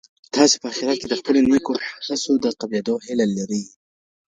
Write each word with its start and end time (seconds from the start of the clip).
تاسي 0.35 0.55
په 0.61 0.67
اخیرت 0.71 0.97
کي 1.01 1.07
د 1.09 1.13
خپلو 1.19 1.39
نېکو 1.49 1.73
هڅو 2.09 2.33
د 2.43 2.45
قبلېدو 2.59 2.95
هیله 3.05 3.25
لرئ. 3.37 3.63